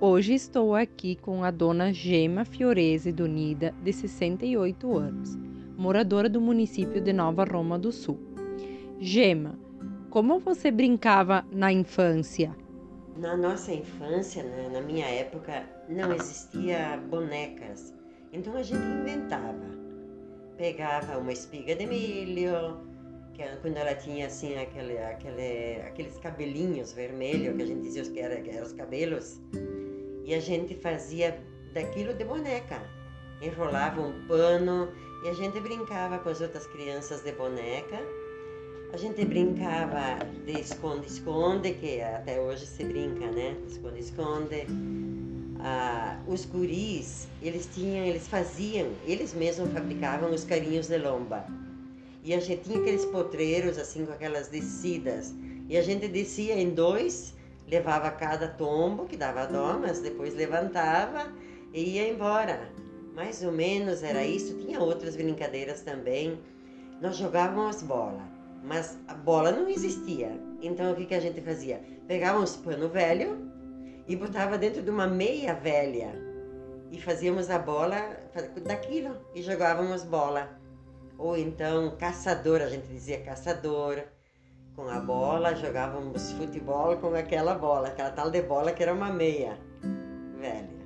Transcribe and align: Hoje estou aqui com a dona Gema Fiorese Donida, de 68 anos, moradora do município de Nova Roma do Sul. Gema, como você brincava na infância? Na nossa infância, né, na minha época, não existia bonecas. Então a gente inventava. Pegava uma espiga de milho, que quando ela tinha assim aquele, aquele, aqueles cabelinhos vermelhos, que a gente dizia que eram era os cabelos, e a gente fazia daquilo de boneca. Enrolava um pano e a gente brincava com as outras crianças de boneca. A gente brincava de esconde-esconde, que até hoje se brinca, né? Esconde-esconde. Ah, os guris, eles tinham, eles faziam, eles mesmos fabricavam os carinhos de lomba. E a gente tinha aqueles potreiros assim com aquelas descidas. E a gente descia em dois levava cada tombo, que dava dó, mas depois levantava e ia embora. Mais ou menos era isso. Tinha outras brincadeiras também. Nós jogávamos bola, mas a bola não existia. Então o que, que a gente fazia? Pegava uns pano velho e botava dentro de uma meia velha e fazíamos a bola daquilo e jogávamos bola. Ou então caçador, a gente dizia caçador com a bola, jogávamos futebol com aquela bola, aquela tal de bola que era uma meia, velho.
Hoje 0.00 0.32
estou 0.32 0.76
aqui 0.76 1.16
com 1.16 1.42
a 1.42 1.50
dona 1.50 1.92
Gema 1.92 2.44
Fiorese 2.44 3.10
Donida, 3.10 3.74
de 3.82 3.92
68 3.92 4.96
anos, 4.96 5.36
moradora 5.76 6.28
do 6.28 6.40
município 6.40 7.00
de 7.00 7.12
Nova 7.12 7.42
Roma 7.42 7.76
do 7.76 7.90
Sul. 7.90 8.16
Gema, 9.00 9.58
como 10.08 10.38
você 10.38 10.70
brincava 10.70 11.44
na 11.50 11.72
infância? 11.72 12.56
Na 13.16 13.36
nossa 13.36 13.74
infância, 13.74 14.44
né, 14.44 14.68
na 14.72 14.80
minha 14.80 15.04
época, 15.04 15.68
não 15.88 16.14
existia 16.14 16.96
bonecas. 17.10 17.92
Então 18.32 18.54
a 18.54 18.62
gente 18.62 18.80
inventava. 18.80 19.66
Pegava 20.56 21.18
uma 21.18 21.32
espiga 21.32 21.74
de 21.74 21.86
milho, 21.88 22.86
que 23.34 23.42
quando 23.62 23.76
ela 23.76 23.96
tinha 23.96 24.26
assim 24.26 24.56
aquele, 24.58 24.98
aquele, 24.98 25.80
aqueles 25.82 26.18
cabelinhos 26.18 26.92
vermelhos, 26.92 27.56
que 27.56 27.62
a 27.62 27.66
gente 27.66 27.82
dizia 27.82 28.02
que 28.04 28.20
eram 28.20 28.36
era 28.36 28.64
os 28.64 28.72
cabelos, 28.72 29.40
e 30.28 30.34
a 30.34 30.40
gente 30.40 30.74
fazia 30.74 31.40
daquilo 31.72 32.12
de 32.12 32.22
boneca. 32.22 32.82
Enrolava 33.40 34.02
um 34.02 34.26
pano 34.26 34.92
e 35.24 35.28
a 35.30 35.32
gente 35.32 35.58
brincava 35.58 36.18
com 36.18 36.28
as 36.28 36.42
outras 36.42 36.66
crianças 36.66 37.22
de 37.22 37.32
boneca. 37.32 37.98
A 38.92 38.98
gente 38.98 39.24
brincava 39.24 40.22
de 40.44 40.60
esconde-esconde, 40.60 41.72
que 41.72 42.02
até 42.02 42.38
hoje 42.38 42.66
se 42.66 42.84
brinca, 42.84 43.30
né? 43.30 43.56
Esconde-esconde. 43.66 44.66
Ah, 45.60 46.20
os 46.26 46.44
guris, 46.44 47.26
eles 47.40 47.66
tinham, 47.74 48.04
eles 48.04 48.28
faziam, 48.28 48.88
eles 49.06 49.32
mesmos 49.32 49.72
fabricavam 49.72 50.30
os 50.30 50.44
carinhos 50.44 50.88
de 50.88 50.98
lomba. 50.98 51.46
E 52.22 52.34
a 52.34 52.40
gente 52.40 52.64
tinha 52.64 52.78
aqueles 52.78 53.06
potreiros 53.06 53.78
assim 53.78 54.04
com 54.04 54.12
aquelas 54.12 54.48
descidas. 54.48 55.32
E 55.70 55.78
a 55.78 55.82
gente 55.82 56.06
descia 56.06 56.54
em 56.54 56.68
dois 56.68 57.34
levava 57.70 58.10
cada 58.10 58.48
tombo, 58.48 59.04
que 59.04 59.16
dava 59.16 59.46
dó, 59.46 59.78
mas 59.78 60.00
depois 60.00 60.34
levantava 60.34 61.30
e 61.72 61.96
ia 61.96 62.08
embora. 62.08 62.70
Mais 63.14 63.42
ou 63.42 63.52
menos 63.52 64.02
era 64.02 64.24
isso. 64.24 64.56
Tinha 64.58 64.80
outras 64.80 65.16
brincadeiras 65.16 65.82
também. 65.82 66.38
Nós 67.00 67.16
jogávamos 67.16 67.82
bola, 67.82 68.22
mas 68.64 68.98
a 69.06 69.14
bola 69.14 69.52
não 69.52 69.68
existia. 69.68 70.32
Então 70.62 70.92
o 70.92 70.96
que, 70.96 71.06
que 71.06 71.14
a 71.14 71.20
gente 71.20 71.40
fazia? 71.40 71.80
Pegava 72.06 72.40
uns 72.40 72.56
pano 72.56 72.88
velho 72.88 73.50
e 74.06 74.16
botava 74.16 74.56
dentro 74.56 74.82
de 74.82 74.90
uma 74.90 75.06
meia 75.06 75.54
velha 75.54 76.12
e 76.90 77.00
fazíamos 77.00 77.50
a 77.50 77.58
bola 77.58 78.16
daquilo 78.64 79.16
e 79.34 79.42
jogávamos 79.42 80.02
bola. 80.04 80.58
Ou 81.18 81.36
então 81.36 81.96
caçador, 81.98 82.62
a 82.62 82.68
gente 82.68 82.86
dizia 82.86 83.20
caçador 83.20 84.02
com 84.78 84.88
a 84.88 85.00
bola, 85.00 85.56
jogávamos 85.56 86.30
futebol 86.30 86.96
com 86.98 87.12
aquela 87.12 87.54
bola, 87.54 87.88
aquela 87.88 88.12
tal 88.12 88.30
de 88.30 88.42
bola 88.42 88.70
que 88.70 88.80
era 88.80 88.94
uma 88.94 89.10
meia, 89.10 89.58
velho. 90.38 90.77